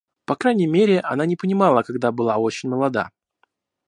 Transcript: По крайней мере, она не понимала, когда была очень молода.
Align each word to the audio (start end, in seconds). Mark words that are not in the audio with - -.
По 0.25 0.35
крайней 0.35 0.65
мере, 0.65 0.99
она 1.01 1.27
не 1.27 1.35
понимала, 1.35 1.83
когда 1.83 2.11
была 2.11 2.37
очень 2.39 2.69
молода. 2.69 3.11